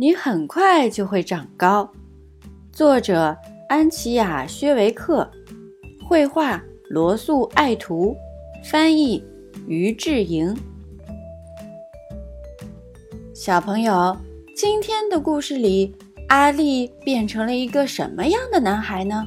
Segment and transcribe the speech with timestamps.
[0.00, 1.90] 你很快就会长高。
[2.70, 3.36] 作者：
[3.68, 5.28] 安琪亚·薛维克，
[6.06, 8.16] 绘画：罗素·爱图，
[8.62, 9.20] 翻译：
[9.66, 10.56] 于志莹。
[13.34, 14.16] 小朋友，
[14.54, 15.92] 今天的故事里，
[16.28, 19.26] 阿力变成了一个什么样的男孩呢？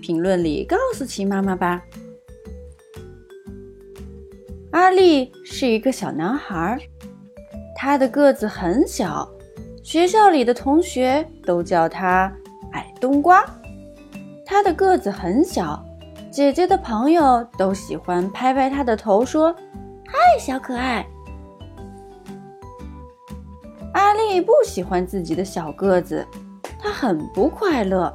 [0.00, 1.82] 评论里告诉其妈妈吧。
[4.70, 6.78] 阿力是一个小男孩，
[7.74, 9.30] 他的个子很小，
[9.86, 12.32] 学校里的同学都叫他。
[12.72, 13.44] 矮冬瓜，
[14.44, 15.80] 他的个子很小，
[16.28, 19.54] 姐姐的朋友都喜欢拍拍他的头，说
[20.04, 21.06] ：“嗨，小可爱。”
[23.94, 26.26] 阿丽不喜欢自己的小个子，
[26.80, 28.12] 她很不快乐，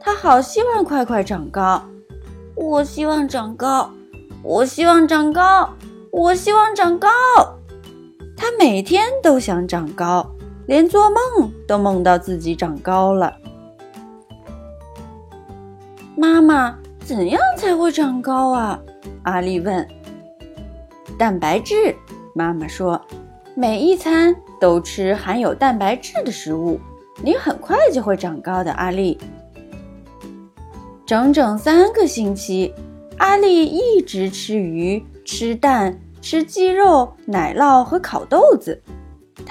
[0.00, 1.82] 她好希望快快长高。
[2.54, 3.90] 我希望长高，
[4.42, 5.68] 我希望长高，
[6.10, 7.10] 我希望长高。
[8.34, 10.26] 她每天都想长高，
[10.70, 13.36] 连做梦都梦到自己长高了。
[16.14, 18.80] 妈妈，怎样才会长高啊？
[19.24, 19.84] 阿丽问。
[21.18, 21.74] 蛋白质，
[22.36, 23.00] 妈妈说，
[23.56, 26.78] 每一餐都吃含有蛋白质的食物，
[27.20, 28.70] 你很快就会长高的。
[28.74, 29.18] 阿丽，
[31.04, 32.72] 整整三个星期，
[33.18, 38.80] 阿丽一直吃鱼、吃蛋、吃鸡肉、奶酪和烤豆子。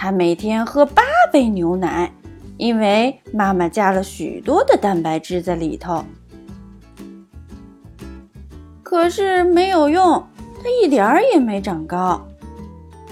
[0.01, 2.09] 他每天喝八杯牛奶，
[2.55, 6.05] 因为妈妈加了许多的蛋白质在里头。
[8.81, 10.25] 可是没有用，
[10.63, 12.25] 他一点儿也没长高。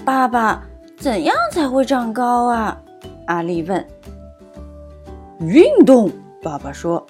[0.02, 0.62] 爸爸，
[0.96, 2.80] 怎样才会长高啊？
[3.26, 3.86] 阿丽问。
[5.40, 6.10] 运动，
[6.42, 7.06] 爸爸说，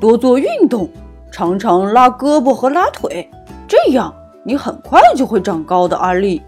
[0.00, 0.88] 多做运动，
[1.30, 3.30] 常常拉胳膊和拉腿，
[3.68, 5.94] 这样你很快就会长高的。
[5.98, 6.40] 阿丽。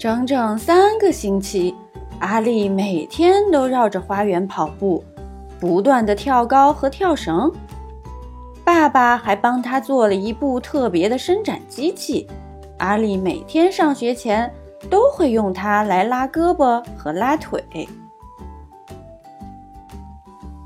[0.00, 1.74] 整整三个星期，
[2.20, 5.04] 阿丽每天都绕着花园跑步，
[5.60, 7.52] 不断的跳高和跳绳。
[8.64, 12.26] 爸爸还帮他做了一部特别的伸展机器，
[12.78, 14.50] 阿丽每天上学前
[14.88, 17.62] 都会用它来拉胳膊和拉腿。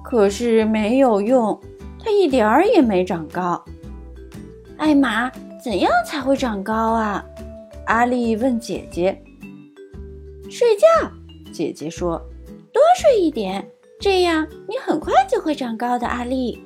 [0.05, 1.59] 可是没有用，
[1.99, 3.61] 他一点儿也没长高。
[4.77, 5.29] 艾玛，
[5.61, 7.25] 怎样才会长高啊？
[7.87, 9.21] 阿丽问姐姐。
[10.51, 11.11] 睡觉，
[11.53, 12.19] 姐姐说，
[12.73, 13.67] 多睡一点，
[14.01, 16.07] 这样你很快就会长高的。
[16.07, 16.63] 阿丽。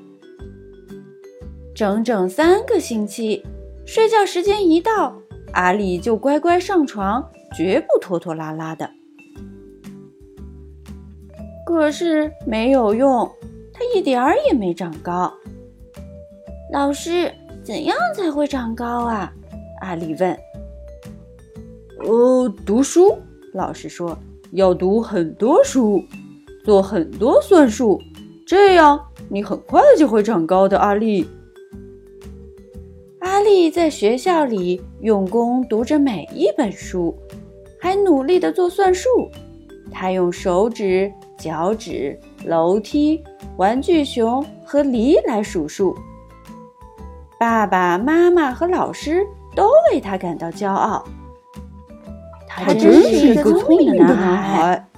[1.75, 3.45] 整整三个星期，
[3.87, 5.17] 睡觉时间一到，
[5.53, 8.91] 阿丽就乖乖上床，绝不拖拖拉拉的。
[11.65, 13.31] 可是没有用，
[13.73, 15.33] 她一点儿也没长高。
[16.73, 19.33] 老师，怎样才会长高啊？
[19.81, 20.37] 阿丽问。
[22.08, 23.19] 呃，读书。
[23.52, 24.19] 老师说，
[24.52, 26.02] 要读很多书，
[26.64, 28.00] 做很多算术，
[28.46, 28.98] 这样
[29.28, 30.78] 你很快就会长高的。
[30.78, 31.28] 阿丽。
[33.20, 37.14] 阿丽在学校里用功读着每一本书，
[37.78, 39.10] 还努力地做算术。
[39.90, 43.22] 她用手指、脚趾、楼梯、
[43.58, 45.94] 玩具熊和梨来数数。
[47.38, 51.04] 爸爸妈妈和老师都为他感到骄傲。
[52.58, 54.88] 他真是一个聪明的男孩。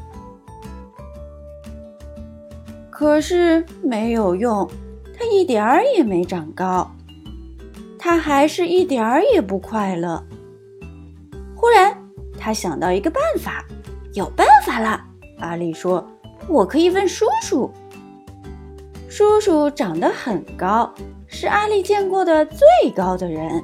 [2.91, 4.69] 可是没有用，
[5.19, 6.91] 他一点儿也没长高。
[7.99, 10.23] 他还是一点儿也不快乐。
[11.55, 11.97] 忽然，
[12.39, 13.65] 他想到一个办法，
[14.15, 15.01] 有办法了！
[15.39, 16.07] 阿丽说
[16.49, 17.71] ：“我可以问叔叔。”
[19.09, 20.93] 叔叔长得很高，
[21.27, 23.63] 是阿丽见过的最高的人。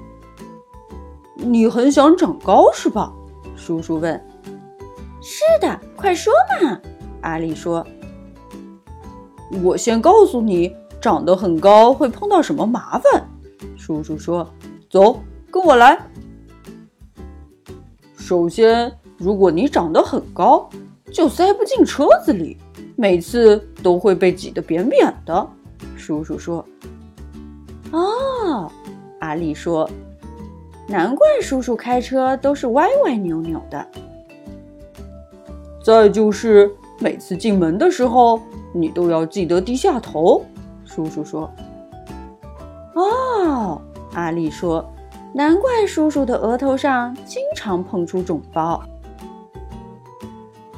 [1.36, 3.12] 你很想长高是吧？
[3.56, 4.22] 叔叔问。
[5.22, 6.78] “是的，快说嘛！”
[7.22, 7.84] 阿丽说。
[9.65, 13.28] “我先告诉你，长得很高会碰到什么麻烦。”
[13.77, 14.49] 叔叔说
[14.91, 15.99] ：“走，跟我来。
[18.17, 20.69] 首先，如果你长得很高，
[21.12, 22.56] 就塞不进车子里，
[22.97, 25.49] 每次都会被挤得扁扁的。”
[25.97, 26.64] 叔叔说。
[27.93, 28.70] “哦，
[29.20, 29.88] 阿丽说，
[30.88, 33.87] 难怪叔叔开车都是歪歪扭扭的。
[35.83, 38.41] 再就是每次进门的时候，
[38.73, 40.44] 你都要记得低下头。”
[40.85, 41.50] 叔叔说。
[42.94, 43.81] 哦，
[44.15, 44.85] 阿丽说
[45.35, 48.83] ：“难怪叔叔的额头上经常碰出肿包。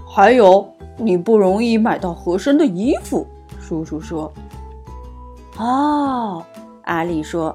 [0.06, 0.66] 还有，
[0.96, 3.26] 你不容易买到合身的衣服。”
[3.60, 4.32] 叔叔说。
[5.58, 6.44] “哦，
[6.82, 7.54] 阿丽说，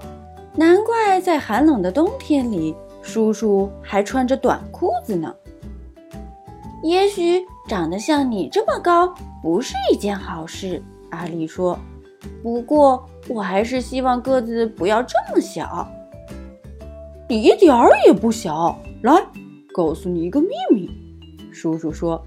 [0.55, 5.33] 难怪在寒冷的冬天里，叔叔还穿着短裤子呢。”
[6.83, 11.79] 也许长得像你这么高不是一件好事，阿丽说。
[12.41, 15.87] 不过我还是希望个子不要这么小。
[17.29, 18.77] 你一点儿也不小。
[19.01, 19.13] 来，
[19.73, 20.89] 告诉你一个秘密，
[21.51, 22.21] 叔叔说，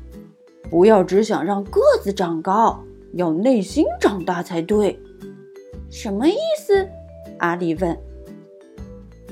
[0.70, 2.82] 不要只想让个子长高，
[3.12, 4.99] 要内心长大才对。
[5.90, 6.88] 什么意思？
[7.38, 7.96] 阿丽问。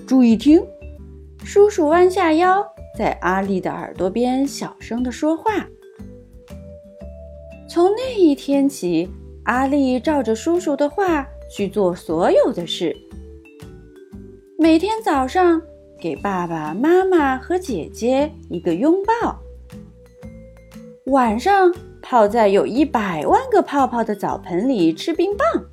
[0.06, 0.62] 注意听，
[1.44, 2.62] 叔叔弯下腰，
[2.98, 5.66] 在阿丽的耳朵边小声地说话。
[7.66, 9.08] 从那一天起，
[9.44, 12.94] 阿丽照着叔叔的话去做所有的事。
[14.58, 15.60] 每天早上，
[15.98, 19.34] 给爸爸妈妈和姐姐一个拥抱；
[21.06, 25.64] 晚上，泡在有一百万个泡泡的澡盆里吃冰棒；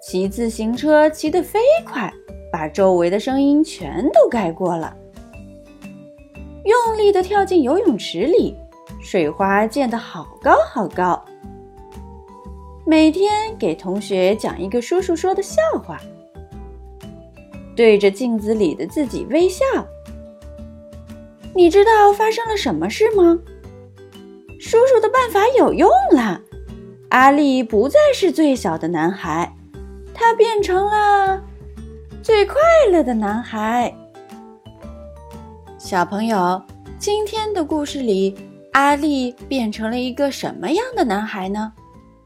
[0.00, 2.12] 骑自行车骑得飞快。
[2.54, 4.96] 把周围的声音全都盖过了。
[6.64, 8.54] 用力的跳进游泳池里，
[9.02, 11.20] 水花溅得好高好高。
[12.86, 16.00] 每天给同学讲一个叔叔说的笑话，
[17.74, 19.64] 对着镜子里的自己微笑。
[21.56, 23.36] 你知道发生了什么事吗？
[24.60, 26.40] 叔叔的办法有用了，
[27.08, 29.56] 阿力不再是最小的男孩，
[30.14, 31.42] 他变成了。
[33.02, 33.92] 的男孩，
[35.78, 36.62] 小朋友，
[36.98, 38.34] 今天的故事里，
[38.72, 41.72] 阿力变成了一个什么样的男孩呢？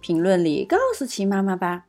[0.00, 1.87] 评论里告诉奇妈妈吧。